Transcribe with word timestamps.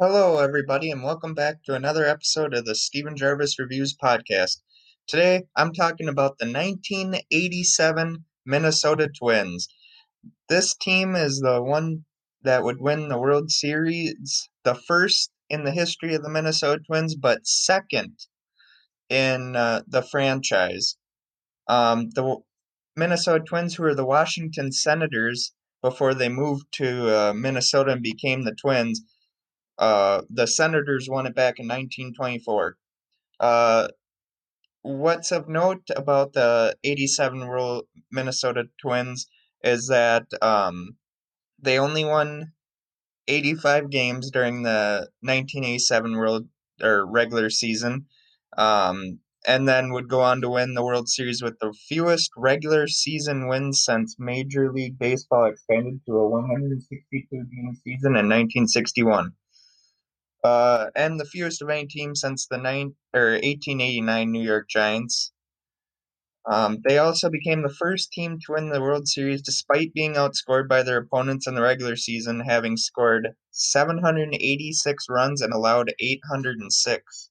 Hello, 0.00 0.38
everybody, 0.38 0.90
and 0.90 1.04
welcome 1.04 1.34
back 1.34 1.62
to 1.62 1.74
another 1.76 2.04
episode 2.04 2.52
of 2.52 2.64
the 2.64 2.74
Steven 2.74 3.16
Gervais 3.16 3.54
Reviews 3.60 3.96
podcast. 3.96 4.56
Today, 5.06 5.44
I'm 5.54 5.72
talking 5.72 6.08
about 6.08 6.36
the 6.38 6.46
1987 6.46 8.24
Minnesota 8.44 9.08
Twins. 9.16 9.68
This 10.48 10.74
team 10.74 11.14
is 11.14 11.38
the 11.38 11.62
one 11.62 12.06
that 12.42 12.64
would 12.64 12.80
win 12.80 13.08
the 13.08 13.20
World 13.20 13.52
Series, 13.52 14.48
the 14.64 14.74
first 14.74 15.30
in 15.48 15.62
the 15.62 15.70
history 15.70 16.16
of 16.16 16.24
the 16.24 16.28
Minnesota 16.28 16.82
Twins, 16.84 17.14
but 17.14 17.46
second 17.46 18.18
in 19.08 19.54
uh, 19.54 19.82
the 19.86 20.02
franchise. 20.02 20.96
Um, 21.68 22.10
the 22.10 22.38
Minnesota 22.96 23.44
Twins, 23.44 23.76
who 23.76 23.84
are 23.84 23.94
the 23.94 24.04
Washington 24.04 24.72
Senators 24.72 25.52
before 25.82 26.14
they 26.14 26.28
moved 26.28 26.66
to 26.72 27.16
uh, 27.16 27.32
Minnesota 27.32 27.92
and 27.92 28.02
became 28.02 28.42
the 28.42 28.56
Twins, 28.56 29.00
uh, 29.78 30.22
the 30.30 30.46
Senators 30.46 31.08
won 31.08 31.26
it 31.26 31.34
back 31.34 31.58
in 31.58 31.66
1924. 31.66 32.76
Uh, 33.40 33.88
what's 34.82 35.32
of 35.32 35.48
note 35.48 35.82
about 35.96 36.32
the 36.34 36.76
87 36.84 37.46
World 37.46 37.86
Minnesota 38.10 38.64
Twins 38.80 39.26
is 39.62 39.88
that 39.88 40.26
um, 40.42 40.96
they 41.60 41.78
only 41.78 42.04
won 42.04 42.52
85 43.26 43.90
games 43.90 44.30
during 44.30 44.62
the 44.62 45.08
1987 45.22 46.16
World 46.16 46.48
or 46.82 47.06
regular 47.06 47.50
season, 47.50 48.06
um, 48.56 49.18
and 49.46 49.66
then 49.66 49.92
would 49.92 50.08
go 50.08 50.20
on 50.20 50.40
to 50.42 50.50
win 50.50 50.74
the 50.74 50.84
World 50.84 51.08
Series 51.08 51.42
with 51.42 51.58
the 51.60 51.72
fewest 51.88 52.30
regular 52.36 52.86
season 52.86 53.48
wins 53.48 53.84
since 53.84 54.16
Major 54.18 54.72
League 54.72 54.98
Baseball 54.98 55.46
expanded 55.46 56.00
to 56.06 56.12
a 56.12 56.28
162 56.28 57.26
game 57.30 57.76
season 57.82 58.12
in 58.12 58.28
1961 58.28 59.32
uh, 60.44 60.90
and 60.94 61.18
the 61.18 61.24
fewest 61.24 61.62
of 61.62 61.70
any 61.70 61.86
team 61.86 62.14
since 62.14 62.46
the 62.46 62.58
nine 62.58 62.94
or 63.14 63.32
1889 63.32 64.30
New 64.30 64.42
York 64.42 64.68
Giants. 64.68 65.32
Um, 66.46 66.82
they 66.86 66.98
also 66.98 67.30
became 67.30 67.62
the 67.62 67.74
first 67.74 68.12
team 68.12 68.38
to 68.40 68.52
win 68.52 68.68
the 68.68 68.82
World 68.82 69.08
Series 69.08 69.40
despite 69.40 69.94
being 69.94 70.12
outscored 70.14 70.68
by 70.68 70.82
their 70.82 70.98
opponents 70.98 71.46
in 71.46 71.54
the 71.54 71.62
regular 71.62 71.96
season, 71.96 72.40
having 72.40 72.76
scored 72.76 73.30
786 73.52 75.06
runs 75.08 75.40
and 75.40 75.54
allowed 75.54 75.94
806. 75.98 77.30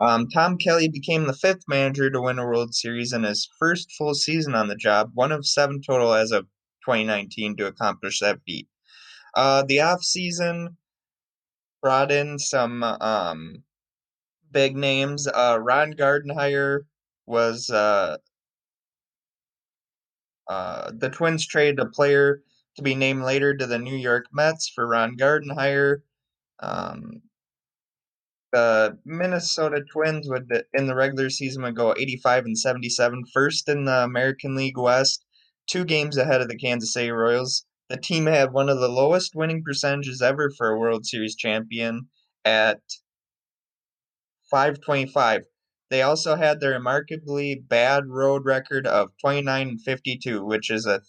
Um, 0.00 0.28
Tom 0.28 0.58
Kelly 0.58 0.88
became 0.88 1.26
the 1.26 1.32
fifth 1.32 1.62
manager 1.68 2.10
to 2.10 2.20
win 2.20 2.40
a 2.40 2.44
World 2.44 2.74
Series 2.74 3.12
in 3.12 3.22
his 3.22 3.48
first 3.60 3.92
full 3.92 4.14
season 4.14 4.56
on 4.56 4.66
the 4.66 4.76
job, 4.76 5.12
one 5.14 5.30
of 5.30 5.46
seven 5.46 5.80
total 5.80 6.12
as 6.12 6.32
of 6.32 6.46
2019 6.84 7.56
to 7.56 7.66
accomplish 7.66 8.18
that 8.18 8.40
feat. 8.44 8.66
Uh, 9.36 9.62
the 9.62 9.76
offseason 9.76 10.74
brought 11.82 12.10
in 12.10 12.38
some 12.38 12.82
um, 12.82 13.62
big 14.50 14.76
names. 14.76 15.26
Uh, 15.26 15.58
Ron 15.60 15.92
Gardenhire 15.92 16.80
was 17.26 17.70
uh, 17.70 18.16
uh, 20.48 20.90
the 20.94 21.10
Twins 21.10 21.46
traded 21.46 21.80
a 21.80 21.86
player 21.86 22.42
to 22.76 22.82
be 22.82 22.94
named 22.94 23.22
later 23.22 23.54
to 23.56 23.66
the 23.66 23.78
New 23.78 23.96
York 23.96 24.26
Mets 24.32 24.70
for 24.74 24.86
Ron 24.86 25.16
Gardenhire. 25.16 25.98
Um, 26.60 27.22
the 28.52 28.98
Minnesota 29.04 29.82
Twins 29.92 30.28
would 30.28 30.50
in 30.72 30.86
the 30.86 30.94
regular 30.94 31.28
season 31.28 31.62
would 31.62 31.76
go 31.76 31.94
85 31.96 32.46
and 32.46 32.58
77, 32.58 33.24
first 33.32 33.68
in 33.68 33.84
the 33.84 34.04
American 34.04 34.54
League 34.54 34.78
West, 34.78 35.24
two 35.66 35.84
games 35.84 36.16
ahead 36.16 36.40
of 36.40 36.48
the 36.48 36.56
Kansas 36.56 36.92
City 36.92 37.10
Royals. 37.10 37.66
The 37.88 37.96
team 37.96 38.26
had 38.26 38.52
one 38.52 38.68
of 38.68 38.80
the 38.80 38.88
lowest 38.88 39.34
winning 39.34 39.62
percentages 39.64 40.20
ever 40.20 40.50
for 40.50 40.68
a 40.68 40.78
World 40.78 41.06
Series 41.06 41.34
champion 41.34 42.08
at 42.44 42.80
525. 44.50 45.44
They 45.90 46.02
also 46.02 46.36
had 46.36 46.60
their 46.60 46.72
remarkably 46.72 47.54
bad 47.54 48.08
road 48.08 48.44
record 48.44 48.86
of 48.86 49.10
29 49.22 49.68
and 49.68 49.80
52, 49.80 50.44
which 50.44 50.70
is 50.70 50.84
a 50.84 51.00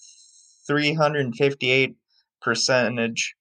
358 0.67 1.95
percentage, 2.41 3.35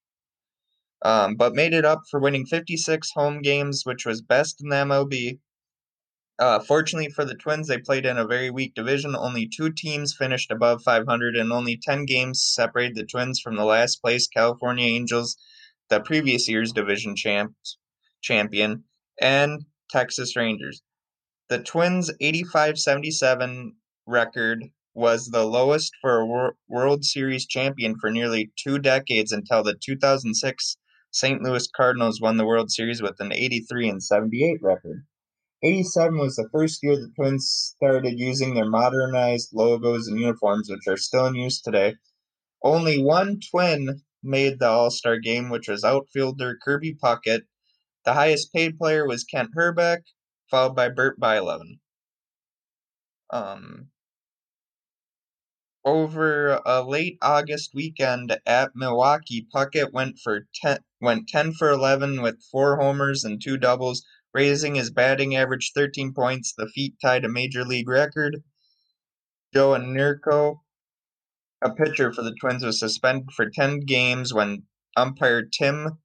um, 1.03 1.37
but 1.37 1.55
made 1.55 1.75
it 1.75 1.85
up 1.85 2.03
for 2.11 2.19
winning 2.19 2.45
56 2.45 3.13
home 3.15 3.41
games, 3.41 3.83
which 3.85 4.05
was 4.05 4.21
best 4.21 4.61
in 4.61 4.71
the 4.71 4.77
MLB. 4.77 5.39
Uh, 6.39 6.61
fortunately 6.61 7.11
for 7.11 7.25
the 7.25 7.35
Twins, 7.35 7.67
they 7.67 7.79
played 7.79 8.07
in 8.07 8.17
a 8.17 8.27
very 8.27 8.49
weak 8.49 8.75
division. 8.75 9.17
Only 9.17 9.49
two 9.49 9.73
teams 9.73 10.15
finished 10.15 10.53
above 10.53 10.83
500, 10.83 11.35
and 11.35 11.53
only 11.53 11.77
10 11.77 12.05
games 12.05 12.45
separated 12.45 12.97
the 12.97 13.05
Twins 13.05 13.41
from 13.41 13.57
the 13.57 13.65
last 13.65 14.01
place 14.01 14.29
California 14.29 14.87
Angels, 14.87 15.37
the 15.89 16.01
previous 16.01 16.49
year's 16.49 16.73
division 16.73 17.17
champs, 17.17 17.79
champion, 18.21 18.85
and 19.21 19.65
Texas 19.91 20.37
Rangers. 20.37 20.81
The 21.49 21.59
Twins' 21.59 22.13
85 22.21 22.79
77 22.79 23.75
record 24.07 24.65
was 24.95 25.29
the 25.29 25.45
lowest 25.45 25.93
for 26.01 26.21
a 26.21 26.53
World 26.69 27.05
Series 27.05 27.47
champion 27.47 27.99
for 27.99 28.11
nearly 28.11 28.53
two 28.57 28.79
decades 28.79 29.33
until 29.33 29.63
the 29.63 29.75
2006 29.75 30.77
St. 31.11 31.43
Louis 31.43 31.67
Cardinals 31.69 32.21
won 32.21 32.37
the 32.37 32.45
World 32.45 32.71
Series 32.71 33.01
with 33.01 33.19
an 33.19 33.33
83 33.33 33.89
and 33.89 34.03
78 34.03 34.63
record. 34.63 35.05
87 35.63 36.19
was 36.19 36.37
the 36.37 36.49
first 36.53 36.83
year 36.83 36.97
the 36.97 37.11
Twins 37.17 37.75
started 37.77 38.19
using 38.19 38.55
their 38.55 38.69
modernized 38.69 39.51
logos 39.53 40.07
and 40.07 40.19
uniforms, 40.19 40.71
which 40.71 40.87
are 40.87 40.97
still 40.97 41.27
in 41.27 41.35
use 41.35 41.61
today. 41.61 41.97
Only 42.63 43.03
one 43.03 43.41
Twin 43.51 44.03
made 44.23 44.59
the 44.59 44.69
All 44.69 44.91
Star 44.91 45.19
game, 45.19 45.49
which 45.49 45.69
was 45.69 45.85
outfielder 45.85 46.59
Kirby 46.63 46.95
Puckett. 46.95 47.43
The 48.05 48.15
highest 48.15 48.53
paid 48.53 48.79
player 48.79 49.07
was 49.07 49.25
Kent 49.25 49.51
Hrbek, 49.57 50.03
followed 50.51 50.77
by 50.77 50.89
Bert 50.91 51.19
Blyleven. 51.19 51.81
Um, 53.31 53.89
over 55.85 56.61
a 56.65 56.83
late 56.83 57.19
August 57.21 57.73
weekend 57.75 58.39
at 58.47 58.71
Milwaukee, 58.75 59.47
Puckett 59.53 59.93
went 59.93 60.19
for 60.19 60.47
ten, 60.55 60.79
went 61.01 61.29
10 61.29 61.53
for 61.55 61.71
11 61.71 62.23
with 62.23 62.43
four 62.51 62.77
homers 62.77 63.25
and 63.25 63.43
two 63.43 63.57
doubles 63.57 64.05
raising 64.35 64.75
his 64.75 64.91
batting 64.91 65.37
average 65.37 65.73
13 65.75 66.13
points. 66.15 66.53
The 66.57 66.69
feat 66.69 66.95
tied 67.01 67.25
a 67.25 67.29
major 67.29 67.65
league 67.65 67.89
record. 67.89 68.43
Joe 69.55 69.71
Niekro, 69.71 70.61
a 71.63 71.75
pitcher 71.75 72.13
for 72.13 72.23
the 72.23 72.35
Twins, 72.41 72.65
was 72.65 72.79
suspended 72.79 73.33
for 73.33 73.49
10 73.49 73.81
games 73.81 74.35
when 74.35 74.65
umpire 74.97 75.45
Tim 75.45 75.99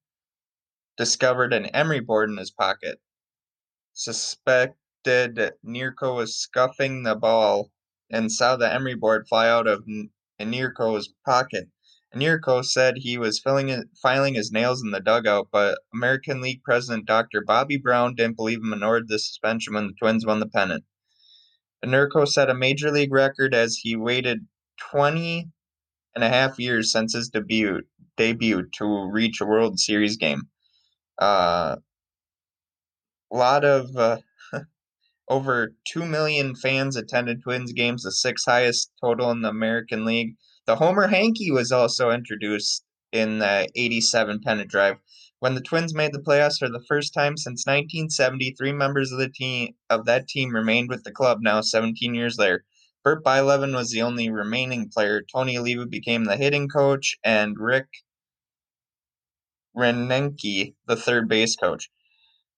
discovered 0.97 1.53
an 1.53 1.66
emery 1.67 2.00
board 2.00 2.29
in 2.29 2.38
his 2.38 2.51
pocket. 2.51 3.00
Suspected 3.94 5.53
Niekro 5.66 6.16
was 6.16 6.38
scuffing 6.38 7.03
the 7.03 7.16
ball 7.16 7.72
and 8.09 8.31
saw 8.31 8.56
the 8.56 8.72
emery 8.72 8.95
board 8.95 9.28
fly 9.28 9.50
out 9.50 9.67
of 9.67 9.85
Niekro's 10.39 11.09
pocket. 11.25 11.69
Niekro 12.16 12.63
said 12.63 12.97
he 12.97 13.18
was 13.18 13.40
filing 13.40 14.34
his 14.34 14.51
nails 14.51 14.84
in 14.84 14.91
the 14.91 15.00
dugout, 15.00 15.47
but 15.51 15.79
American 15.94 16.41
League 16.41 16.63
President 16.63 17.06
Dr. 17.07 17.41
Bobby 17.41 17.78
Brown 17.78 18.13
didn't 18.13 18.35
believe 18.35 18.59
him 18.59 18.72
and 18.72 18.84
ordered 18.84 19.07
the 19.07 19.18
suspension 19.18 19.74
when 19.74 19.88
the 19.88 19.94
Twins 19.94 20.25
won 20.25 20.40
the 20.40 20.47
pennant. 20.47 20.84
Niekro 21.84 22.28
set 22.28 22.50
a 22.50 22.53
major 22.53 22.91
league 22.91 23.12
record 23.12 23.53
as 23.53 23.78
he 23.78 23.96
waited 23.96 24.47
20 24.91 25.50
and 26.16 26.24
a 26.24 26.29
half 26.29 26.59
years 26.59 26.91
since 26.91 27.13
his 27.13 27.29
debut 27.29 27.81
debut 28.16 28.69
to 28.74 29.09
reach 29.12 29.41
a 29.41 29.45
World 29.45 29.80
Series 29.80 30.18
game. 30.18 30.44
Uh, 31.19 31.78
a 33.31 33.35
lot 33.35 33.66
of 33.66 33.95
uh, 33.97 34.19
over 35.28 35.75
2 35.88 36.06
million 36.06 36.56
fans 36.56 36.95
attended 36.95 37.41
Twins 37.41 37.74
games, 37.74 38.03
the 38.03 38.12
sixth 38.12 38.45
highest 38.45 38.91
total 39.01 39.31
in 39.31 39.41
the 39.41 39.50
American 39.50 40.06
League. 40.06 40.35
The 40.66 40.78
Homer 40.78 41.07
Hanky 41.07 41.51
was 41.51 41.72
also 41.72 42.09
introduced 42.09 42.85
in 43.12 43.40
the 43.40 43.68
87 43.75 44.40
pennant 44.41 44.69
drive. 44.69 44.97
When 45.40 45.56
the 45.56 45.62
Twins 45.62 45.94
made 45.94 46.13
the 46.13 46.21
playoffs 46.21 46.57
for 46.57 46.69
the 46.69 46.83
first 46.88 47.13
time 47.13 47.36
since 47.36 47.65
1970, 47.65 48.51
three 48.51 48.71
members 48.71 49.12
of 49.12 49.19
the 49.19 49.27
team 49.27 49.75
of 49.89 50.06
that 50.06 50.30
team 50.30 50.56
remained 50.56 50.88
with 50.88 51.04
the 51.04 51.12
club 51.12 51.39
now 51.42 51.60
17 51.60 52.15
years 52.15 52.38
later. 52.38 52.63
Bert 53.04 53.25
Blyleven 53.25 53.75
was 53.75 53.92
the 53.92 54.01
only 54.01 54.30
remaining 54.30 54.89
player. 54.89 55.21
Tony 55.21 55.57
Oliva 55.57 55.86
became 55.86 56.24
the 56.24 56.38
hitting 56.38 56.69
coach, 56.69 57.18
and 57.25 57.60
Rick 57.60 57.88
Renick 59.75 60.75
the 60.88 60.95
third 60.95 61.27
base 61.27 61.57
coach. 61.57 61.92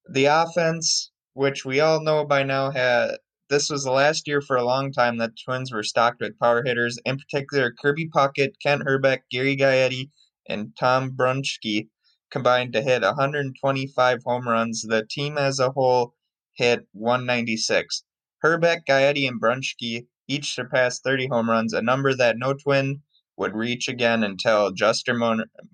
The 0.07 0.25
offense, 0.25 1.12
which 1.34 1.66
we 1.66 1.80
all 1.80 2.04
know 2.04 2.24
by 2.24 2.44
now, 2.44 2.69
had 2.69 3.18
this 3.50 3.69
was 3.69 3.83
the 3.83 3.92
last 3.92 4.27
year 4.27 4.42
for 4.42 4.56
a 4.56 4.65
long 4.65 4.92
time 4.92 5.18
that 5.18 5.31
the 5.31 5.42
Twins 5.44 5.71
were 5.71 5.83
stocked 5.83 6.21
with 6.21 6.39
power 6.39 6.63
hitters, 6.65 6.97
in 7.06 7.18
particular 7.18 7.71
Kirby 7.71 8.09
Puckett, 8.09 8.53
Kent 8.62 8.83
Hrbek, 8.83 9.19
Gary 9.31 9.56
Gaetti, 9.56 10.09
and 10.47 10.75
Tom 10.80 11.12
Brunansky 11.12 11.89
combined 12.31 12.74
to 12.74 12.81
hit 12.81 13.01
125 13.03 14.24
home 14.24 14.47
runs. 14.47 14.81
The 14.81 15.06
team 15.09 15.38
as 15.38 15.59
a 15.59 15.71
whole 15.71 16.15
hit 16.53 16.88
196. 16.94 18.03
Hrbek, 18.44 18.80
Gaetti, 18.89 19.27
and 19.27 19.42
Brunansky 19.42 20.07
each 20.27 20.53
surpassed 20.53 21.03
30 21.03 21.27
home 21.27 21.50
runs, 21.50 21.74
a 21.74 21.81
number 21.81 22.15
that 22.15 22.38
no 22.38 22.53
twin 22.53 23.01
would 23.38 23.56
reach 23.56 23.88
again 23.88 24.24
until 24.24 24.71
Justin 24.71 25.18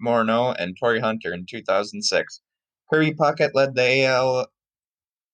Morneau 0.04 0.56
and 0.58 0.76
Torii 0.78 1.00
Hunter 1.00 1.34
in 1.34 1.46
2006. 1.46 2.42
Kirby 2.92 3.14
Puckett 3.14 3.52
led 3.54 3.76
the 3.76 4.04
AL, 4.06 4.48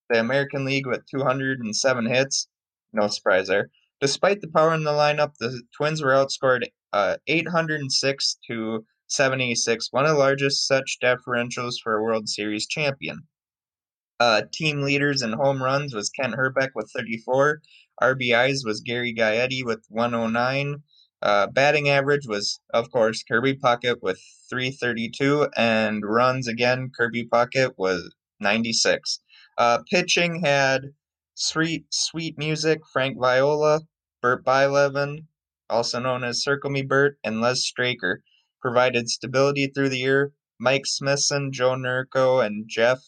the 0.10 0.20
American 0.20 0.66
League 0.66 0.88
with 0.88 1.06
207 1.08 2.06
hits. 2.06 2.48
No 2.94 3.08
surprise 3.08 3.48
there. 3.48 3.70
Despite 4.00 4.42
the 4.42 4.48
power 4.48 4.74
in 4.74 4.84
the 4.84 4.92
lineup, 4.92 5.34
the 5.40 5.62
Twins 5.76 6.02
were 6.02 6.12
outscored 6.12 6.66
uh, 6.94 7.18
806 7.28 8.38
to 8.48 8.86
76, 9.08 9.88
one 9.92 10.06
of 10.06 10.12
the 10.12 10.18
largest 10.18 10.68
such 10.68 10.98
differentials 11.02 11.76
for 11.82 11.96
a 11.96 12.04
World 12.04 12.30
Series 12.30 12.68
champion. 12.68 13.22
Uh, 14.20 14.44
team 14.52 14.82
leaders 14.82 15.22
in 15.22 15.34
home 15.34 15.62
runs 15.62 15.94
was 15.94 16.10
Kent 16.10 16.36
Hrbek 16.36 16.70
with 16.76 16.92
34. 16.96 17.62
RBIs 18.02 18.66
was 18.66 18.82
Gary 18.82 19.14
Gaetti 19.14 19.64
with 19.64 19.86
109. 19.90 20.84
Uh, 21.22 21.48
batting 21.48 21.90
average 21.90 22.28
was, 22.28 22.60
of 22.74 22.92
course, 22.92 23.24
Kirby 23.24 23.56
Puckett 23.56 24.02
with 24.02 24.20
332, 24.50 25.48
and 25.58 26.04
runs 26.06 26.48
again, 26.48 26.92
Kirby 26.96 27.26
Puckett 27.26 27.74
was 27.78 28.14
96. 28.40 29.20
Uh, 29.58 29.80
pitching 29.90 30.44
had 30.44 30.94
Sweet 31.34 31.86
Sweet 31.92 32.38
Music, 32.38 32.82
Frank 32.92 33.18
Viola, 33.20 33.82
Bert 34.22 34.44
Blyleven, 34.46 35.26
also 35.70 36.00
known 36.00 36.24
as 36.24 36.44
Circle 36.44 36.70
Me 36.70 36.82
Bert, 36.82 37.18
and 37.24 37.42
Les 37.42 37.64
Straker. 37.64 38.24
Provided 38.62 39.10
stability 39.10 39.68
through 39.68 39.90
the 39.90 40.00
year. 40.00 40.34
Mike 40.60 40.86
Smithson, 40.86 41.52
Joe 41.52 41.76
Niekro, 41.76 42.44
and 42.44 42.68
Jeff 42.68 43.00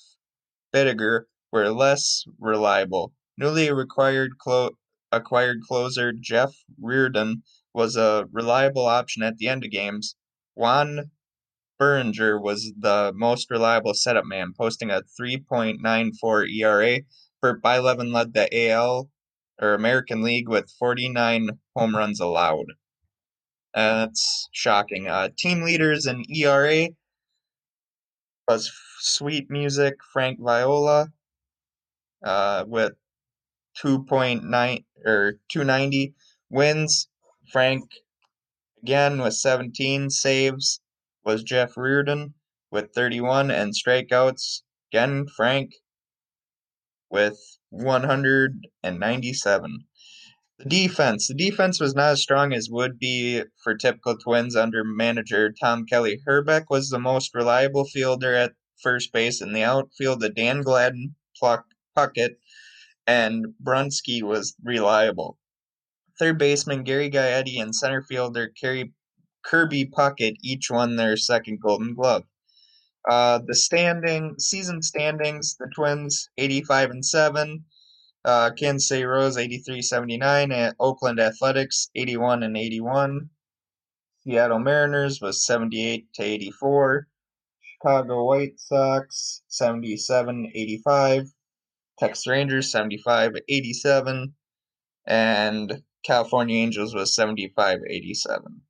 Bittiger 0.73 1.23
were 1.51 1.69
less 1.69 2.23
reliable. 2.39 3.13
Newly 3.37 3.69
clo- 4.37 4.77
acquired 5.11 5.61
closer 5.67 6.13
Jeff 6.13 6.53
Reardon 6.79 7.41
was 7.73 7.95
a 7.95 8.27
reliable 8.31 8.85
option 8.85 9.23
at 9.23 9.37
the 9.37 9.47
end 9.47 9.65
of 9.65 9.71
games. 9.71 10.15
Juan 10.55 11.09
Berenguer 11.79 12.41
was 12.41 12.73
the 12.77 13.13
most 13.15 13.49
reliable 13.49 13.93
setup 13.93 14.25
man, 14.25 14.53
posting 14.57 14.91
a 14.91 15.01
3.94 15.19 16.49
ERA. 16.53 16.99
Bert 17.41 17.63
Blyleven 17.63 18.11
led 18.11 18.33
the 18.33 18.69
AL 18.69 19.09
or 19.61 19.73
American 19.73 20.21
League 20.21 20.49
with 20.49 20.69
49 20.77 21.49
home 21.75 21.95
runs 21.95 22.19
allowed. 22.19 22.65
that's 23.73 24.49
shocking. 24.51 25.07
Uh, 25.07 25.29
team 25.37 25.61
leaders 25.61 26.05
in 26.05 26.25
ERA 26.29 26.89
was 28.47 28.71
Sweet 28.99 29.49
Music 29.49 29.95
Frank 30.11 30.39
Viola 30.41 31.07
uh, 32.23 32.65
with 32.67 32.93
2.9 33.81 34.83
or 35.05 35.33
290 35.49 36.13
wins. 36.49 37.07
Frank 37.51 37.83
again 38.83 39.21
with 39.21 39.33
17 39.33 40.09
saves 40.09 40.81
was 41.23 41.43
Jeff 41.43 41.77
Reardon 41.77 42.33
with 42.71 42.93
31 42.93 43.51
and 43.51 43.73
strikeouts. 43.73 44.63
Again, 44.91 45.27
Frank 45.35 45.73
with 47.09 47.39
197. 47.69 49.79
The 50.59 50.65
defense. 50.65 51.27
The 51.27 51.35
defense 51.35 51.79
was 51.79 51.95
not 51.95 52.11
as 52.11 52.21
strong 52.21 52.53
as 52.53 52.69
would 52.69 52.99
be 52.99 53.43
for 53.63 53.75
typical 53.75 54.17
Twins 54.17 54.55
under 54.55 54.83
manager 54.83 55.51
Tom 55.51 55.85
Kelly. 55.85 56.19
Hrbek 56.27 56.65
was 56.69 56.89
the 56.89 56.99
most 56.99 57.33
reliable 57.33 57.85
fielder 57.85 58.35
at 58.35 58.53
first 58.81 59.13
base. 59.13 59.41
In 59.41 59.53
the 59.53 59.63
outfield, 59.63 60.19
the 60.19 60.29
Dan 60.29 60.61
Gladden, 60.61 61.15
Pluck, 61.37 61.65
Puckett, 61.97 62.35
and 63.07 63.47
Brunansky 63.63 64.21
was 64.21 64.55
reliable. 64.63 65.37
Third 66.19 66.37
baseman 66.37 66.83
Gary 66.83 67.09
Gaetti 67.09 67.61
and 67.61 67.73
center 67.73 68.03
fielder 68.03 68.49
Kerry, 68.49 68.93
Kirby 69.43 69.85
Puckett 69.85 70.35
each 70.43 70.69
won 70.69 70.95
their 70.95 71.17
second 71.17 71.59
Golden 71.61 71.93
Glove. 71.93 72.23
Uh, 73.09 73.39
the 73.45 73.55
standing 73.55 74.35
season 74.37 74.81
standings: 74.81 75.55
the 75.57 75.69
Twins 75.73 76.29
85 76.37 76.91
and 76.91 77.05
seven, 77.05 77.65
uh, 78.25 78.51
Kansas 78.51 78.89
City 78.89 79.05
Royals 79.05 79.37
83 79.37 79.81
79, 79.81 80.51
and 80.51 80.75
Oakland 80.79 81.19
Athletics 81.19 81.89
81 81.95 82.43
and 82.43 82.57
81. 82.57 83.29
Seattle 84.23 84.59
Mariners 84.59 85.21
was 85.21 85.45
78 85.45 86.13
to 86.13 86.23
84. 86.23 87.07
Chicago 87.81 88.25
White 88.25 88.59
Sox 88.59 89.43
77 89.47 90.51
85. 90.53 91.31
Texas 91.97 92.27
Rangers 92.27 92.71
75 92.71 93.35
87. 93.47 94.33
And 95.07 95.83
California 96.03 96.57
Angels 96.57 96.93
was 96.93 97.15
75 97.15 97.79
87. 97.89 98.61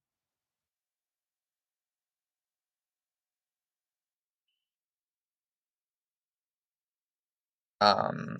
Um, 7.81 8.39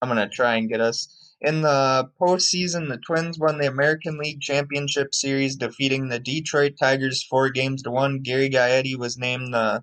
I'm 0.00 0.08
going 0.08 0.28
to 0.28 0.34
try 0.34 0.56
and 0.56 0.68
get 0.68 0.80
us. 0.80 1.34
In 1.40 1.62
the 1.62 2.08
postseason, 2.20 2.88
the 2.88 2.98
Twins 2.98 3.38
won 3.38 3.58
the 3.58 3.66
American 3.66 4.18
League 4.18 4.40
Championship 4.40 5.12
Series, 5.12 5.56
defeating 5.56 6.08
the 6.08 6.18
Detroit 6.18 6.74
Tigers 6.78 7.24
four 7.24 7.50
games 7.50 7.82
to 7.82 7.90
one. 7.90 8.20
Gary 8.22 8.48
Gaetti 8.48 8.96
was 8.96 9.18
named 9.18 9.52
the 9.52 9.82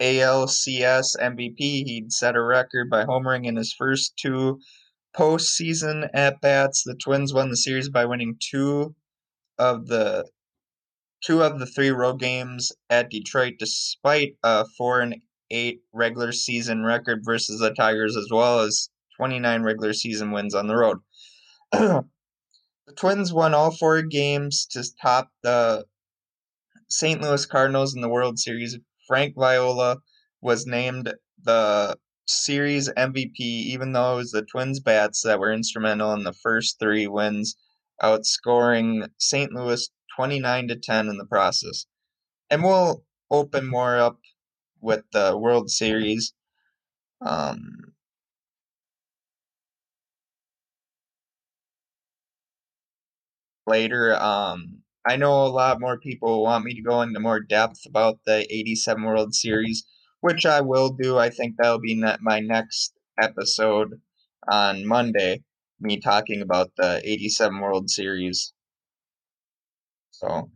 ALCS 0.00 1.16
MVP. 1.20 1.58
He'd 1.58 2.12
set 2.12 2.36
a 2.36 2.42
record 2.42 2.88
by 2.88 3.04
homering 3.04 3.46
in 3.46 3.56
his 3.56 3.72
first 3.72 4.16
two 4.16 4.60
postseason 5.16 6.08
at 6.14 6.40
bats. 6.40 6.82
The 6.84 6.94
Twins 6.94 7.32
won 7.32 7.50
the 7.50 7.56
series 7.56 7.88
by 7.88 8.04
winning 8.04 8.36
two 8.40 8.94
of 9.58 9.86
the 9.86 10.28
two 11.24 11.42
of 11.42 11.58
the 11.58 11.66
three 11.66 11.90
road 11.90 12.18
games 12.18 12.72
at 12.90 13.10
Detroit, 13.10 13.54
despite 13.58 14.36
a 14.42 14.66
four 14.76 15.00
and 15.00 15.16
eight 15.50 15.82
regular 15.92 16.32
season 16.32 16.84
record 16.84 17.20
versus 17.24 17.60
the 17.60 17.72
Tigers, 17.72 18.16
as 18.16 18.28
well 18.30 18.60
as 18.60 18.88
29 19.16 19.62
regular 19.62 19.92
season 19.92 20.32
wins 20.32 20.54
on 20.54 20.66
the 20.66 20.76
road. 20.76 20.98
the 21.72 22.04
Twins 22.96 23.32
won 23.32 23.54
all 23.54 23.70
four 23.70 24.02
games 24.02 24.66
to 24.66 24.84
top 25.00 25.30
the 25.42 25.84
St. 26.88 27.20
Louis 27.22 27.46
Cardinals 27.46 27.94
in 27.94 28.00
the 28.00 28.08
World 28.08 28.38
Series. 28.38 28.78
Frank 29.06 29.34
Viola 29.36 29.98
was 30.40 30.66
named 30.66 31.14
the 31.42 31.96
series 32.32 32.90
MVP, 32.96 33.40
even 33.40 33.92
though 33.92 34.14
it 34.14 34.16
was 34.16 34.30
the 34.32 34.42
Twins 34.42 34.80
bats 34.80 35.22
that 35.22 35.38
were 35.38 35.52
instrumental 35.52 36.12
in 36.14 36.24
the 36.24 36.32
first 36.32 36.78
three 36.78 37.06
wins, 37.06 37.56
outscoring 38.02 39.08
St. 39.18 39.52
Louis 39.52 39.88
29 40.16 40.68
to 40.68 40.76
10 40.76 41.08
in 41.08 41.18
the 41.18 41.26
process. 41.26 41.86
And 42.50 42.62
we'll 42.62 43.04
open 43.30 43.66
more 43.66 43.98
up 43.98 44.20
with 44.80 45.04
the 45.12 45.36
World 45.38 45.70
Series. 45.70 46.34
Um, 47.20 47.92
later. 53.66 54.14
Um, 54.20 54.82
I 55.06 55.16
know 55.16 55.46
a 55.46 55.48
lot 55.48 55.80
more 55.80 55.98
people 55.98 56.42
want 56.42 56.64
me 56.64 56.74
to 56.74 56.82
go 56.82 57.02
into 57.02 57.18
more 57.20 57.40
depth 57.40 57.86
about 57.86 58.20
the 58.24 58.46
87 58.54 59.02
World 59.02 59.34
Series, 59.34 59.84
which 60.22 60.46
I 60.46 60.62
will 60.62 60.88
do. 60.88 61.18
I 61.18 61.28
think 61.28 61.56
that'll 61.56 61.78
be 61.78 62.02
my 62.20 62.40
next 62.40 62.94
episode 63.20 64.00
on 64.48 64.86
Monday, 64.86 65.44
me 65.80 66.00
talking 66.00 66.40
about 66.40 66.72
the 66.76 67.02
87 67.04 67.60
World 67.60 67.90
Series. 67.90 68.54
So, 70.12 70.50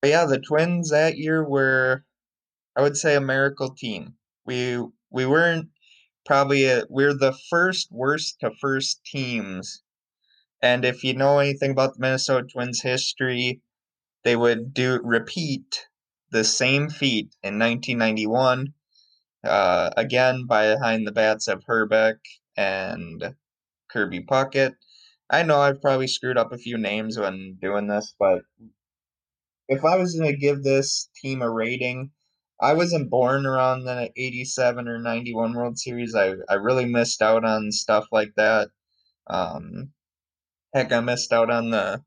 but 0.00 0.10
yeah, 0.10 0.26
the 0.26 0.38
Twins 0.38 0.90
that 0.90 1.18
year 1.18 1.42
were, 1.44 2.04
I 2.76 2.82
would 2.82 2.96
say, 2.96 3.16
a 3.16 3.20
miracle 3.20 3.74
team. 3.74 4.14
We 4.46 4.78
we 5.10 5.26
weren't 5.26 5.70
probably 6.24 6.66
a, 6.66 6.84
we're 6.88 7.14
the 7.14 7.36
first 7.50 7.88
worst 7.90 8.38
to 8.40 8.52
first 8.60 9.04
teams 9.04 9.82
and 10.62 10.84
if 10.84 11.02
you 11.04 11.14
know 11.14 11.38
anything 11.38 11.70
about 11.70 11.94
the 11.94 12.00
Minnesota 12.00 12.46
Twins 12.46 12.82
history, 12.82 13.62
they 14.24 14.36
would 14.36 14.74
do 14.74 15.00
repeat 15.02 15.86
the 16.30 16.44
same 16.44 16.90
feat 16.90 17.34
in 17.42 17.58
1991. 17.58 18.74
Uh, 19.44 19.90
again, 19.96 20.46
behind 20.46 21.06
the 21.06 21.12
bats 21.12 21.48
of 21.48 21.64
Hrbek 21.64 22.18
and 22.56 23.34
Kirby 23.90 24.20
Puckett. 24.24 24.74
I 25.30 25.42
know 25.42 25.60
I've 25.60 25.80
probably 25.80 26.08
screwed 26.08 26.38
up 26.38 26.52
a 26.52 26.58
few 26.58 26.76
names 26.76 27.18
when 27.18 27.58
doing 27.60 27.86
this, 27.86 28.14
but 28.18 28.42
if 29.68 29.84
I 29.84 29.96
was 29.96 30.14
going 30.14 30.30
to 30.30 30.36
give 30.36 30.62
this 30.62 31.08
team 31.22 31.42
a 31.42 31.50
rating, 31.50 32.10
I 32.60 32.74
wasn't 32.74 33.10
born 33.10 33.46
around 33.46 33.84
the 33.84 34.10
87 34.16 34.88
or 34.88 34.98
91 34.98 35.54
World 35.54 35.78
Series. 35.78 36.14
I, 36.14 36.34
I 36.48 36.54
really 36.54 36.84
missed 36.84 37.22
out 37.22 37.44
on 37.44 37.72
stuff 37.72 38.06
like 38.12 38.34
that. 38.36 38.70
Um, 39.28 39.92
Heck, 40.74 40.92
I 40.92 41.00
missed 41.00 41.32
out 41.32 41.50
on 41.50 41.70
the 41.70 42.04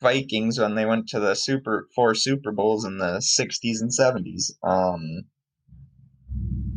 Vikings 0.00 0.58
when 0.58 0.74
they 0.74 0.86
went 0.86 1.08
to 1.08 1.20
the 1.20 1.34
Super 1.34 1.88
four 1.94 2.14
Super 2.14 2.52
Bowls 2.52 2.84
in 2.84 2.98
the 2.98 3.18
'60s 3.20 3.82
and 3.82 3.90
'70s. 3.90 4.52
Um, 4.62 5.24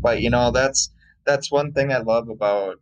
but 0.01 0.22
you 0.22 0.29
know 0.29 0.51
that's 0.51 0.91
that's 1.25 1.51
one 1.51 1.72
thing 1.74 1.91
I 1.91 2.00
love 2.00 2.29
about 2.29 2.77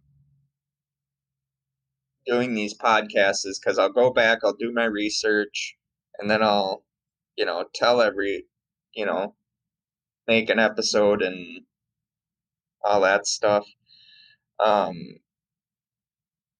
doing 2.25 2.53
these 2.53 2.77
podcasts 2.77 3.45
is 3.45 3.59
because 3.59 3.79
I'll 3.79 3.91
go 3.91 4.11
back, 4.11 4.39
I'll 4.43 4.53
do 4.53 4.71
my 4.71 4.85
research, 4.85 5.75
and 6.19 6.29
then 6.29 6.43
I'll, 6.43 6.83
you 7.35 7.45
know, 7.45 7.65
tell 7.73 8.01
every, 8.01 8.45
you 8.93 9.05
know, 9.05 9.35
make 10.27 10.49
an 10.49 10.59
episode 10.59 11.21
and 11.21 11.61
all 12.83 13.01
that 13.01 13.25
stuff. 13.25 13.65
Um, 14.59 14.95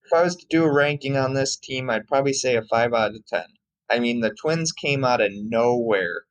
if 0.04 0.14
I 0.14 0.24
was 0.24 0.36
to 0.38 0.46
do 0.50 0.64
a 0.64 0.74
ranking 0.74 1.18
on 1.18 1.34
this 1.34 1.56
team, 1.56 1.90
I'd 1.90 2.08
probably 2.08 2.34
say 2.34 2.56
a 2.56 2.64
5 2.64 2.94
out 2.94 3.16
of 3.16 3.26
10. 3.28 3.44
I 3.92 4.00
mean, 4.00 4.22
the 4.22 4.34
Twins 4.34 4.72
came 4.72 5.04
out 5.04 5.22
of 5.22 5.32
nowhere 5.34 6.24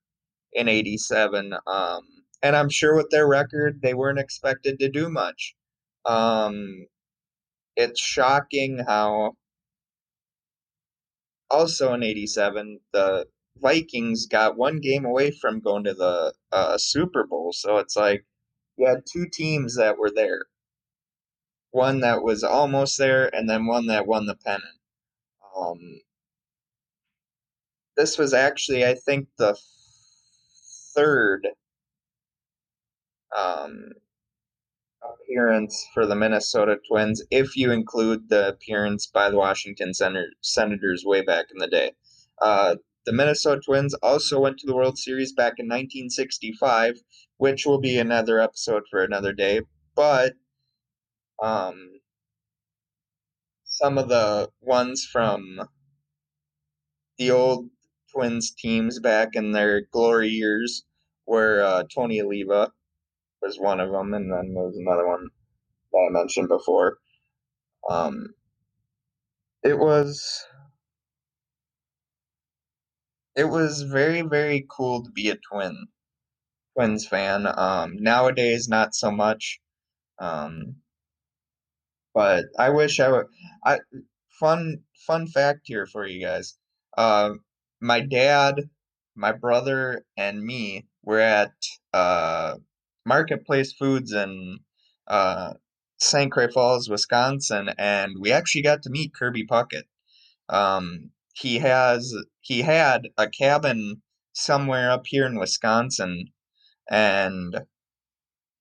in 0.52 0.68
87. 0.68 1.52
Um, 1.66 2.02
and 2.42 2.56
I'm 2.56 2.70
sure 2.70 2.96
with 2.96 3.10
their 3.10 3.26
record, 3.26 3.80
they 3.82 3.94
weren't 3.94 4.18
expected 4.18 4.78
to 4.78 4.88
do 4.88 5.08
much. 5.08 5.54
Um, 6.06 6.86
it's 7.76 8.00
shocking 8.00 8.84
how 8.86 9.32
also 11.50 11.94
in 11.94 12.02
87, 12.02 12.80
the 12.92 13.26
Vikings 13.56 14.26
got 14.26 14.56
one 14.56 14.78
game 14.80 15.04
away 15.04 15.30
from 15.32 15.60
going 15.60 15.84
to 15.84 15.94
the 15.94 16.32
uh, 16.52 16.78
Super 16.78 17.26
Bowl. 17.26 17.52
So 17.52 17.78
it's 17.78 17.96
like 17.96 18.24
you 18.76 18.86
had 18.86 19.02
two 19.10 19.26
teams 19.32 19.76
that 19.76 19.98
were 19.98 20.10
there 20.14 20.42
one 21.70 22.00
that 22.00 22.22
was 22.22 22.42
almost 22.44 22.98
there, 22.98 23.34
and 23.34 23.48
then 23.48 23.66
one 23.66 23.86
that 23.86 24.06
won 24.06 24.26
the 24.26 24.36
pennant. 24.36 24.64
Um, 25.56 26.00
this 27.96 28.16
was 28.18 28.32
actually, 28.32 28.84
I 28.86 28.94
think, 28.94 29.28
the 29.38 29.56
third 30.94 31.46
um, 33.36 33.92
appearance 35.02 35.86
for 35.94 36.06
the 36.06 36.14
Minnesota 36.14 36.78
Twins, 36.88 37.22
if 37.30 37.56
you 37.56 37.70
include 37.70 38.28
the 38.28 38.48
appearance 38.48 39.06
by 39.06 39.30
the 39.30 39.36
Washington 39.36 39.94
Sen- 39.94 40.32
Senators 40.40 41.04
way 41.04 41.22
back 41.22 41.46
in 41.52 41.58
the 41.58 41.68
day. 41.68 41.92
Uh, 42.40 42.76
the 43.06 43.12
Minnesota 43.12 43.60
Twins 43.64 43.94
also 43.94 44.40
went 44.40 44.58
to 44.58 44.66
the 44.66 44.74
World 44.74 44.98
Series 44.98 45.32
back 45.32 45.54
in 45.58 45.66
1965, 45.66 47.00
which 47.38 47.64
will 47.64 47.80
be 47.80 47.98
another 47.98 48.40
episode 48.40 48.82
for 48.90 49.02
another 49.02 49.32
day. 49.32 49.62
But 49.94 50.34
um, 51.42 52.00
some 53.64 53.96
of 53.96 54.08
the 54.08 54.50
ones 54.60 55.04
from 55.10 55.60
the 57.16 57.30
old 57.30 57.70
Twins 58.12 58.50
teams 58.50 58.98
back 59.00 59.30
in 59.34 59.52
their 59.52 59.82
glory 59.92 60.28
years 60.28 60.84
were 61.26 61.62
uh, 61.62 61.84
Tony 61.94 62.20
Oliva 62.20 62.72
was 63.42 63.58
one 63.58 63.80
of 63.80 63.90
them, 63.90 64.14
and 64.14 64.32
then 64.32 64.54
there 64.54 64.64
was 64.64 64.76
another 64.76 65.06
one 65.06 65.28
that 65.92 66.08
I 66.08 66.12
mentioned 66.12 66.48
before. 66.48 66.98
Um, 67.88 68.34
it 69.62 69.78
was 69.78 70.44
it 73.36 73.44
was 73.44 73.82
very 73.82 74.22
very 74.22 74.66
cool 74.70 75.04
to 75.04 75.10
be 75.10 75.30
a 75.30 75.36
twin 75.50 75.86
twins 76.74 77.06
fan. 77.06 77.46
Um, 77.46 77.96
nowadays, 77.96 78.68
not 78.68 78.94
so 78.94 79.10
much. 79.10 79.60
Um, 80.20 80.76
but 82.14 82.44
I 82.58 82.70
wish 82.70 83.00
I 83.00 83.08
would. 83.10 83.26
I 83.64 83.78
fun 84.40 84.82
fun 85.06 85.26
fact 85.26 85.60
here 85.64 85.86
for 85.86 86.06
you 86.06 86.24
guys. 86.24 86.58
Uh, 86.96 87.34
my 87.80 88.00
dad, 88.00 88.70
my 89.14 89.32
brother, 89.32 90.04
and 90.16 90.42
me 90.42 90.86
were 91.04 91.20
at 91.20 91.52
uh, 91.94 92.56
Marketplace 93.08 93.72
Foods 93.72 94.12
in 94.12 94.60
uh, 95.08 95.54
St. 95.98 96.30
Croix 96.30 96.48
Falls, 96.48 96.88
Wisconsin, 96.88 97.70
and 97.78 98.16
we 98.20 98.30
actually 98.30 98.62
got 98.62 98.82
to 98.82 98.90
meet 98.90 99.14
Kirby 99.14 99.46
Puckett. 99.46 99.84
Um, 100.48 101.10
he 101.34 101.58
has 101.58 102.14
he 102.40 102.62
had 102.62 103.08
a 103.16 103.28
cabin 103.28 104.02
somewhere 104.32 104.90
up 104.90 105.06
here 105.06 105.26
in 105.26 105.38
Wisconsin, 105.38 106.26
and 106.90 107.62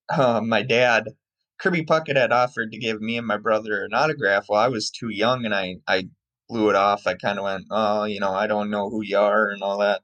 uh, 0.10 0.42
my 0.42 0.64
dad 0.64 1.10
Kirby 1.60 1.86
Puckett 1.86 2.16
had 2.16 2.32
offered 2.32 2.72
to 2.72 2.78
give 2.78 3.02
me 3.02 3.18
and 3.18 3.28
my 3.28 3.38
brother 3.38 3.84
an 3.84 3.94
autograph. 3.94 4.46
Well, 4.50 4.62
I 4.62 4.68
was 4.68 4.90
too 4.92 5.10
young, 5.10 5.46
and 5.46 5.54
I 5.54 5.78
I 5.88 6.10
blew 6.50 6.70
it 6.70 6.76
off. 6.76 7.08
I 7.08 7.16
kind 7.16 7.40
of 7.40 7.44
went, 7.46 7.66
oh, 7.72 8.06
you 8.06 8.20
know, 8.20 8.34
I 8.34 8.48
don't 8.48 8.70
know 8.70 8.90
who 8.90 9.04
you 9.04 9.18
are 9.18 9.50
and 9.50 9.62
all 9.62 9.80
that. 9.80 10.02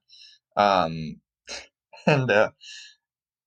Um, 0.58 1.22
and 2.06 2.30
uh, 2.30 2.52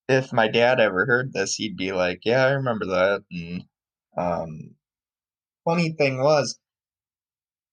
if 0.09 0.33
my 0.33 0.49
dad 0.49 0.81
ever 0.81 1.07
heard 1.07 1.33
this, 1.33 1.57
he'd 1.57 1.77
be 1.77 1.93
like, 1.93 2.21
"Yeah, 2.25 2.45
I 2.47 2.51
remember 2.53 2.87
that." 2.87 3.25
And 3.31 3.65
um, 4.17 4.75
funny 5.65 5.93
thing 5.93 6.19
was, 6.23 6.59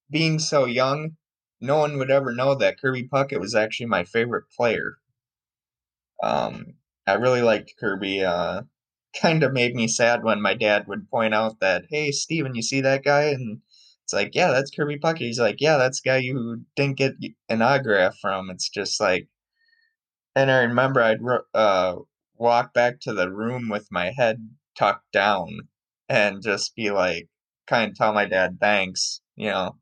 being 0.09 0.39
so 0.39 0.63
young, 0.63 1.17
no 1.59 1.77
one 1.79 1.97
would 1.97 2.09
ever 2.09 2.31
know 2.33 2.55
that 2.55 2.79
Kirby 2.79 3.09
Puckett 3.09 3.41
was 3.41 3.53
actually 3.53 3.87
my 3.87 4.05
favorite 4.05 4.45
player. 4.55 4.97
Um, 6.23 6.75
I 7.05 7.13
really 7.13 7.41
liked 7.41 7.75
Kirby. 7.79 8.23
Uh, 8.23 8.63
kind 9.21 9.43
of 9.43 9.53
made 9.53 9.75
me 9.75 9.87
sad 9.87 10.23
when 10.23 10.41
my 10.41 10.55
dad 10.55 10.87
would 10.87 11.07
point 11.09 11.35
out 11.35 11.59
that, 11.59 11.85
"Hey, 11.89 12.11
Steven, 12.11 12.55
you 12.55 12.63
see 12.63 12.81
that 12.81 13.03
guy?" 13.03 13.25
And 13.25 13.61
it's 14.03 14.13
like, 14.13 14.33
"Yeah, 14.33 14.49
that's 14.51 14.71
Kirby 14.71 14.97
Puckett." 14.99 15.19
He's 15.19 15.39
like, 15.39 15.61
"Yeah, 15.61 15.77
that's 15.77 16.01
the 16.01 16.09
guy 16.09 16.17
you 16.17 16.65
didn't 16.75 16.97
get 16.97 17.13
an 17.49 17.61
autograph 17.61 18.17
from." 18.19 18.49
It's 18.49 18.69
just 18.69 18.99
like, 18.99 19.27
and 20.35 20.49
I 20.51 20.63
remember 20.63 21.01
I'd 21.01 21.19
uh, 21.53 21.95
walk 22.43 22.73
back 22.73 22.99
to 22.99 23.13
the 23.13 23.31
room 23.31 23.69
with 23.69 23.87
my 23.89 24.11
head 24.17 24.49
tucked 24.77 25.09
down 25.13 25.47
and 26.09 26.43
just 26.43 26.75
be 26.75 26.91
like, 26.91 27.29
kind 27.67 27.91
of 27.91 27.97
tell 27.97 28.13
my 28.13 28.25
dad 28.25 28.57
thanks. 28.59 29.21
You 29.37 29.49
know, 29.49 29.77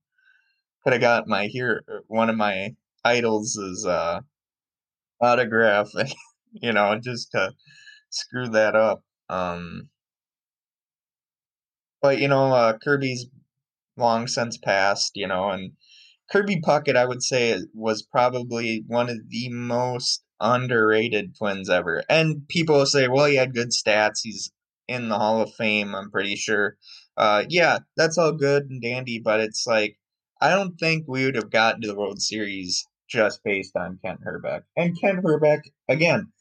could 0.84 0.94
have 0.94 1.02
got 1.02 1.28
my 1.28 1.48
here 1.48 1.84
one 2.06 2.30
of 2.30 2.38
my 2.38 2.76
idols' 3.04 3.56
is 3.56 3.84
uh, 3.86 4.22
autograph, 5.20 5.90
and, 5.96 6.14
you 6.54 6.72
know, 6.72 7.00
just 7.04 7.32
to 7.32 7.52
screw 8.12 8.48
that 8.50 8.76
up. 8.76 9.02
Um, 9.28 9.90
but 12.00 12.20
you 12.20 12.28
know, 12.28 12.54
uh, 12.54 12.78
Kirby's 12.78 13.26
long 13.98 14.28
since 14.28 14.58
passed, 14.58 15.14
you 15.16 15.26
know, 15.28 15.50
and 15.50 15.72
Kirby 16.32 16.62
Puckett, 16.62 16.96
I 16.96 17.06
would 17.06 17.24
say, 17.24 17.60
was 17.74 18.04
probably 18.04 18.84
one 18.86 19.10
of 19.10 19.18
the 19.30 19.50
most 19.50 20.24
underrated 20.42 21.36
twins 21.38 21.70
ever. 21.70 22.04
And 22.10 22.48
people 22.50 22.86
say, 22.86 23.08
well, 23.08 23.26
he 23.26 23.36
had 23.36 23.54
good 23.54 23.70
stats. 23.70 24.20
He's 24.24 24.52
in 24.88 25.08
the 25.08 25.18
Hall 25.18 25.42
of 25.42 25.54
Fame, 25.54 25.96
I'm 25.96 26.12
pretty 26.12 26.36
sure. 26.36 26.76
Uh, 27.16 27.46
yeah, 27.48 27.80
that's 27.96 28.18
all 28.18 28.34
good 28.34 28.70
and 28.70 28.82
dandy, 28.82 29.20
but 29.20 29.40
it's 29.40 29.66
like, 29.66 29.98
I 30.42 30.50
don't 30.50 30.78
think 30.78 31.06
we 31.08 31.24
would 31.24 31.36
have 31.36 31.52
gotten 31.52 31.82
to 31.82 31.88
the 31.88 31.96
World 31.96 32.22
Series 32.22 32.86
just 33.08 33.44
based 33.44 33.76
on 33.78 34.00
Kent 34.04 34.22
Hrbek. 34.26 34.64
And 34.76 35.00
Kent 35.00 35.24
Hrbek, 35.24 35.62
again, 35.88 36.32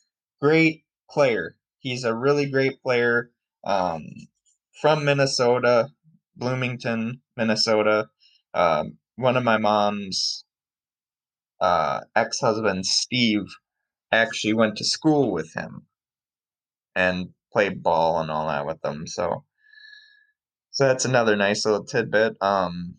great 0.40 0.84
player. 1.10 1.56
He's 1.80 2.04
a 2.04 2.16
really 2.16 2.50
great 2.50 2.82
player 2.82 3.30
um, 3.64 4.06
from 4.80 5.04
Minnesota, 5.04 5.90
Bloomington, 6.36 7.20
Minnesota. 7.36 8.08
Um, 8.54 8.98
one 9.16 9.36
of 9.36 9.44
my 9.44 9.58
mom's 9.58 10.44
uh, 11.60 12.00
ex 12.16 12.40
husband, 12.40 12.86
Steve, 12.86 13.44
actually 14.12 14.54
went 14.54 14.76
to 14.76 14.84
school 14.84 15.32
with 15.32 15.54
him 15.54 15.86
and 16.94 17.30
played 17.52 17.82
ball 17.82 18.20
and 18.20 18.30
all 18.30 18.48
that 18.48 18.66
with 18.66 18.80
them. 18.82 19.06
So, 19.06 19.44
so 20.70 20.86
that's 20.86 21.04
another 21.04 21.36
nice 21.36 21.64
little 21.64 21.84
tidbit. 21.84 22.36
Um, 22.40 22.96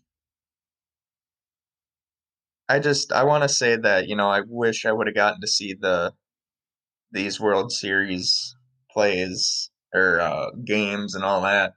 I 2.68 2.78
just 2.78 3.12
I 3.12 3.24
want 3.24 3.42
to 3.42 3.48
say 3.48 3.76
that 3.76 4.08
you 4.08 4.16
know 4.16 4.28
I 4.30 4.40
wish 4.46 4.86
I 4.86 4.92
would 4.92 5.06
have 5.06 5.16
gotten 5.16 5.40
to 5.42 5.46
see 5.46 5.74
the 5.74 6.12
these 7.10 7.40
World 7.40 7.72
Series 7.72 8.56
plays 8.90 9.70
or 9.94 10.20
uh, 10.20 10.50
games 10.64 11.14
and 11.14 11.24
all 11.24 11.42
that. 11.42 11.74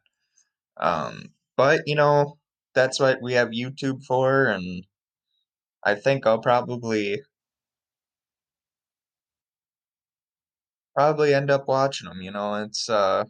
Um, 0.78 1.34
but 1.58 1.82
you 1.86 1.96
know 1.96 2.38
that's 2.74 3.00
what 3.00 3.22
we 3.22 3.34
have 3.34 3.50
YouTube 3.50 4.04
for, 4.06 4.46
and 4.46 4.86
I 5.84 5.96
think 5.96 6.26
I'll 6.26 6.42
probably 6.42 7.22
probably 10.96 11.34
end 11.34 11.52
up 11.52 11.68
watching 11.68 12.08
them. 12.08 12.22
You 12.22 12.32
know, 12.32 12.56
it's 12.56 12.90
uh, 12.90 13.26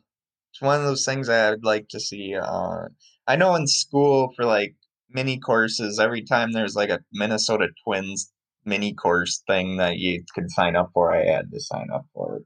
it's 0.52 0.62
one 0.62 0.80
of 0.80 0.86
those 0.86 1.04
things 1.04 1.28
I'd 1.28 1.64
like 1.64 1.90
to 1.90 2.00
see. 2.00 2.36
Uh, 2.36 2.86
I 3.28 3.36
know 3.36 3.56
in 3.56 3.68
school 3.68 4.32
for 4.36 4.46
like 4.46 4.76
mini 5.10 5.40
courses, 5.40 6.00
every 6.00 6.22
time 6.24 6.52
there's 6.52 6.76
like 6.76 6.90
a 6.90 7.02
Minnesota 7.12 7.68
Twins 7.84 8.32
mini 8.66 8.94
course 8.94 9.44
thing 9.48 9.78
that 9.78 9.98
you 9.98 10.24
could 10.34 10.50
sign 10.52 10.76
up 10.76 10.92
for, 10.94 11.14
I 11.14 11.26
had 11.26 11.52
to 11.52 11.60
sign 11.60 11.90
up 11.94 12.06
for 12.14 12.38
it, 12.38 12.44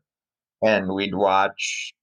and 0.62 0.94
we'd 0.94 1.16
watch 1.16 1.94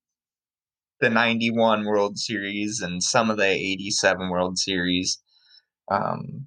the 1.01 1.11
91 1.11 1.85
World 1.85 2.19
Series 2.19 2.81
and 2.81 3.03
some 3.03 3.31
of 3.31 3.37
the 3.37 3.47
87 3.47 4.31
World 4.31 4.59
Series. 4.59 5.21
Um, 5.91 6.47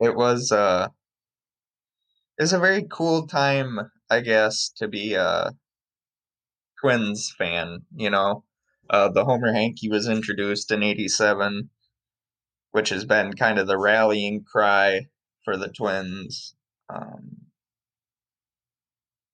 it 0.00 0.14
was 0.14 0.52
uh, 0.52 0.88
it 2.38 2.42
was 2.42 2.52
a 2.52 2.58
very 2.58 2.86
cool 2.90 3.26
time 3.26 3.78
I 4.10 4.20
guess, 4.20 4.70
to 4.76 4.88
be 4.88 5.14
a 5.14 5.52
Twins 6.80 7.34
fan. 7.36 7.84
You 7.96 8.10
know, 8.10 8.44
uh, 8.88 9.08
the 9.08 9.24
Homer 9.24 9.52
Hanky 9.52 9.88
was 9.88 10.08
introduced 10.08 10.70
in 10.70 10.84
'87 10.84 11.70
which 12.72 12.90
has 12.90 13.04
been 13.06 13.32
kind 13.34 13.58
of 13.58 13.66
the 13.66 13.78
rallying 13.78 14.44
cry 14.44 15.06
for 15.44 15.56
the 15.56 15.68
Twins. 15.68 16.56
Um, 16.88 17.46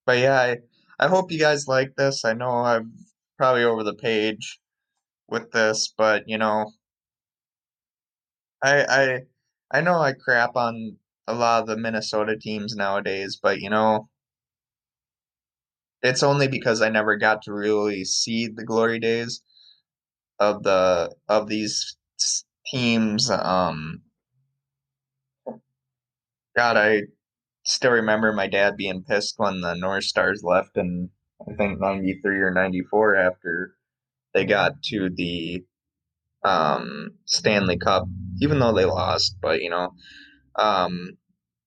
but 0.07 0.19
yeah, 0.19 0.39
I, 0.39 0.59
I 0.99 1.09
hope 1.09 1.33
you 1.33 1.39
guys 1.39 1.67
like 1.69 1.95
this. 1.97 2.25
I 2.25 2.35
know 2.35 2.51
I'm 2.51 2.93
probably 3.39 3.65
over 3.65 3.83
the 3.83 3.95
page 3.95 4.61
with 5.29 5.51
this, 5.53 5.93
but 5.97 6.29
you 6.29 6.39
know, 6.39 6.73
I 8.63 8.85
I 8.85 9.21
I 9.71 9.81
know 9.83 9.99
I 10.01 10.13
crap 10.15 10.57
on 10.57 10.97
a 11.27 11.35
lot 11.35 11.61
of 11.63 11.67
the 11.69 11.77
Minnesota 11.77 12.37
teams 12.39 12.75
nowadays, 12.75 13.39
but 13.43 13.61
you 13.61 13.69
know, 13.71 14.09
it's 16.03 16.23
only 16.23 16.49
because 16.49 16.83
I 16.83 16.89
never 16.89 17.17
got 17.17 17.43
to 17.43 17.53
really 17.53 18.05
see 18.05 18.49
the 18.49 18.65
glory 18.65 18.99
days 18.99 19.43
of 20.39 20.63
the 20.63 21.15
of 21.29 21.49
these 21.49 21.97
teams. 22.67 23.31
Um, 23.31 24.03
God, 26.57 26.77
I 26.77 27.03
still 27.65 27.93
remember 27.93 28.33
my 28.33 28.47
dad 28.47 28.77
being 28.77 29.05
pissed 29.05 29.35
when 29.37 29.61
the 29.61 29.75
North 29.75 30.05
Stars 30.05 30.43
left 30.43 30.77
in 30.77 31.11
I 31.49 31.55
think 31.55 31.81
'93 31.81 32.41
or 32.41 32.51
'94 32.53 33.17
after 33.17 33.75
they 34.35 34.45
got 34.45 34.83
to 34.85 35.11
the 35.15 35.65
um, 36.45 37.11
Stanley 37.27 37.79
Cup, 37.79 38.05
even 38.41 38.59
though 38.59 38.73
they 38.73 38.85
lost. 38.85 39.37
But 39.41 39.63
you 39.63 39.71
know, 39.71 39.93
um, 40.57 41.19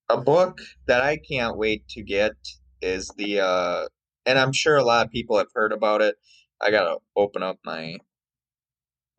a 0.09 0.19
book 0.19 0.59
that 0.87 1.01
I 1.01 1.17
can't 1.17 1.57
wait 1.57 1.87
to 1.89 2.03
get 2.03 2.33
is 2.81 3.09
the, 3.17 3.39
uh, 3.39 3.85
and 4.25 4.39
I'm 4.39 4.53
sure 4.53 4.77
a 4.77 4.83
lot 4.83 5.05
of 5.05 5.11
people 5.11 5.37
have 5.37 5.51
heard 5.53 5.73
about 5.73 6.01
it. 6.01 6.15
I 6.61 6.71
gotta 6.71 6.97
open 7.15 7.43
up 7.43 7.59
my 7.65 7.97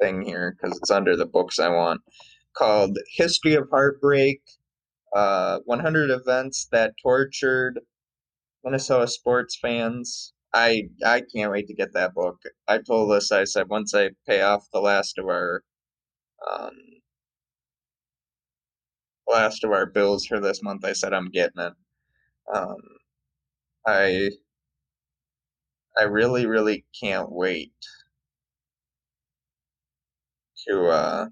thing 0.00 0.22
here 0.22 0.56
because 0.56 0.76
it's 0.78 0.90
under 0.90 1.16
the 1.16 1.26
books 1.26 1.58
I 1.58 1.68
want. 1.68 2.02
Called 2.56 2.98
History 3.16 3.54
of 3.54 3.68
Heartbreak 3.70 4.42
uh, 5.14 5.60
100 5.66 6.10
Events 6.10 6.66
That 6.72 6.94
Tortured 7.02 7.80
Minnesota 8.64 9.08
Sports 9.08 9.58
Fans. 9.60 10.32
I 10.54 10.84
I 11.04 11.22
can't 11.34 11.52
wait 11.52 11.68
to 11.68 11.74
get 11.74 11.92
that 11.94 12.14
book. 12.14 12.40
I 12.68 12.78
told 12.78 13.12
us 13.12 13.32
I 13.32 13.44
said 13.44 13.68
once 13.68 13.94
I 13.94 14.10
pay 14.26 14.42
off 14.42 14.66
the 14.72 14.80
last 14.80 15.18
of 15.18 15.26
our 15.26 15.62
um, 16.50 16.72
last 19.28 19.64
of 19.64 19.72
our 19.72 19.86
bills 19.86 20.26
for 20.26 20.40
this 20.40 20.62
month, 20.62 20.84
I 20.84 20.92
said 20.92 21.12
I'm 21.14 21.30
getting 21.30 21.62
it. 21.62 21.72
Um, 22.54 22.76
I 23.86 24.30
I 25.98 26.04
really 26.04 26.46
really 26.46 26.84
can't 27.00 27.32
wait 27.32 27.72
to 30.66 30.86
uh, 30.88 31.28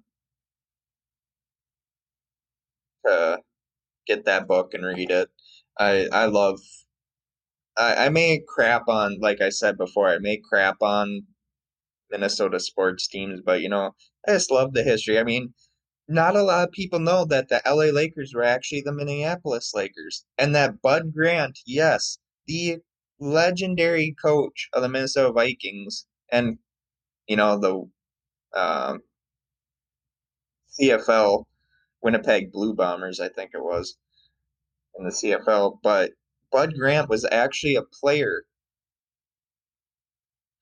to 3.06 3.38
get 4.06 4.24
that 4.26 4.48
book 4.48 4.74
and 4.74 4.84
read 4.84 5.10
it. 5.10 5.30
I 5.78 6.08
I 6.12 6.26
love. 6.26 6.60
I, 7.76 8.06
I 8.06 8.08
may 8.08 8.40
crap 8.46 8.88
on, 8.88 9.18
like 9.20 9.40
I 9.40 9.48
said 9.50 9.76
before, 9.78 10.08
I 10.08 10.18
may 10.18 10.38
crap 10.38 10.76
on 10.82 11.26
Minnesota 12.10 12.60
sports 12.60 13.08
teams, 13.08 13.40
but 13.44 13.62
you 13.62 13.68
know, 13.70 13.94
I 14.28 14.32
just 14.34 14.50
love 14.50 14.74
the 14.74 14.82
history. 14.84 15.18
I 15.18 15.24
mean, 15.24 15.54
not 16.08 16.36
a 16.36 16.42
lot 16.42 16.68
of 16.68 16.72
people 16.72 17.00
know 17.00 17.24
that 17.26 17.48
the 17.48 17.62
LA 17.66 17.86
Lakers 17.86 18.34
were 18.34 18.44
actually 18.44 18.82
the 18.82 18.92
Minneapolis 18.92 19.72
Lakers, 19.74 20.24
and 20.38 20.54
that 20.54 20.82
Bud 20.82 21.14
Grant, 21.14 21.60
yes, 21.66 22.18
the 22.46 22.78
legendary 23.22 24.14
coach 24.20 24.68
of 24.72 24.82
the 24.82 24.88
Minnesota 24.88 25.32
Vikings, 25.32 26.06
and 26.30 26.58
you 27.26 27.36
know 27.36 27.58
the 27.58 28.58
um, 28.58 29.00
CFL 30.78 31.44
Winnipeg 32.02 32.52
Blue 32.52 32.74
Bombers, 32.74 33.20
I 33.20 33.28
think 33.28 33.50
it 33.54 33.62
was 33.62 33.96
in 34.98 35.04
the 35.04 35.10
CFL, 35.10 35.78
but 35.82 36.12
Bud 36.50 36.74
Grant 36.74 37.08
was 37.08 37.26
actually 37.30 37.76
a 37.76 37.82
player 37.82 38.44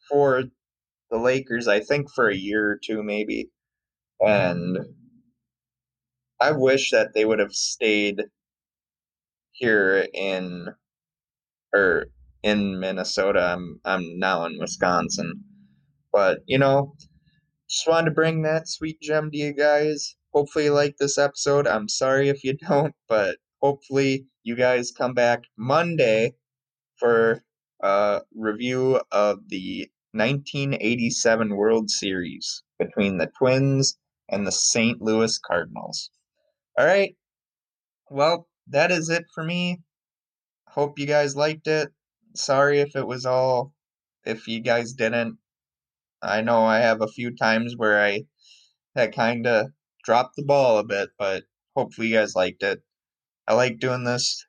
for 0.08 0.44
the 1.10 1.18
Lakers, 1.18 1.66
I 1.66 1.80
think 1.80 2.10
for 2.10 2.28
a 2.28 2.36
year 2.36 2.70
or 2.70 2.78
two 2.82 3.02
maybe. 3.02 3.50
And 4.20 4.78
I 6.40 6.52
wish 6.52 6.90
that 6.90 7.14
they 7.14 7.24
would 7.24 7.38
have 7.38 7.52
stayed 7.52 8.22
here 9.52 10.06
in 10.12 10.68
or 11.72 12.06
in 12.42 12.80
Minnesota. 12.80 13.54
I'm 13.54 13.80
I'm 13.84 14.18
now 14.18 14.44
in 14.44 14.58
Wisconsin. 14.58 15.44
But, 16.12 16.40
you 16.46 16.58
know, 16.58 16.94
just 17.68 17.86
wanted 17.86 18.06
to 18.06 18.14
bring 18.14 18.42
that 18.42 18.68
sweet 18.68 19.00
gem 19.00 19.30
to 19.30 19.36
you 19.36 19.52
guys. 19.52 20.16
Hopefully 20.32 20.66
you 20.66 20.72
like 20.72 20.96
this 20.98 21.18
episode. 21.18 21.66
I'm 21.66 21.88
sorry 21.88 22.28
if 22.28 22.42
you 22.42 22.56
don't, 22.68 22.94
but 23.08 23.36
hopefully 23.60 24.26
you 24.42 24.56
guys 24.56 24.90
come 24.90 25.14
back 25.14 25.44
Monday 25.56 26.34
for 26.98 27.42
a 27.80 28.22
review 28.34 29.00
of 29.12 29.48
the 29.48 29.88
1987 30.12 31.54
World 31.54 31.90
Series 31.90 32.62
between 32.78 33.18
the 33.18 33.30
Twins 33.38 33.96
and 34.28 34.46
the 34.46 34.52
St. 34.52 35.00
Louis 35.00 35.38
Cardinals. 35.38 36.10
All 36.78 36.86
right. 36.86 37.14
Well, 38.08 38.48
that 38.68 38.90
is 38.90 39.08
it 39.08 39.24
for 39.34 39.44
me. 39.44 39.80
Hope 40.66 40.98
you 40.98 41.06
guys 41.06 41.36
liked 41.36 41.66
it. 41.66 41.92
Sorry 42.34 42.80
if 42.80 42.96
it 42.96 43.06
was 43.06 43.26
all, 43.26 43.74
if 44.24 44.46
you 44.46 44.60
guys 44.60 44.92
didn't. 44.92 45.38
I 46.22 46.42
know 46.42 46.64
I 46.64 46.78
have 46.78 47.00
a 47.00 47.08
few 47.08 47.34
times 47.34 47.76
where 47.76 48.02
I 48.02 48.24
had 48.94 49.14
kind 49.14 49.46
of 49.46 49.66
dropped 50.04 50.36
the 50.36 50.44
ball 50.44 50.78
a 50.78 50.84
bit, 50.84 51.10
but 51.18 51.44
hopefully 51.74 52.08
you 52.08 52.16
guys 52.16 52.34
liked 52.34 52.62
it. 52.62 52.82
I 53.46 53.54
like 53.54 53.78
doing 53.78 54.04
this, 54.04 54.46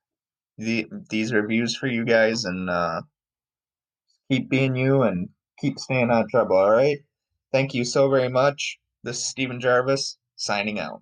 the, 0.57 0.87
these 1.09 1.33
reviews 1.33 1.75
for 1.75 1.87
you 1.87 2.05
guys, 2.05 2.45
and 2.45 2.69
uh, 2.69 3.01
keep 4.29 4.49
being 4.49 4.75
you 4.75 5.03
and 5.03 5.29
keep 5.59 5.79
staying 5.79 6.11
out 6.11 6.25
of 6.25 6.29
trouble, 6.29 6.57
all 6.57 6.71
right? 6.71 6.99
Thank 7.51 7.73
you 7.73 7.85
so 7.85 8.09
very 8.09 8.29
much. 8.29 8.79
This 9.03 9.17
is 9.17 9.27
Steven 9.27 9.59
Gervais 9.59 10.17
signing 10.35 10.79
out. 10.79 11.01